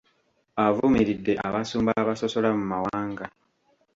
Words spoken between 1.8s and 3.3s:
abasosola mu mawanga.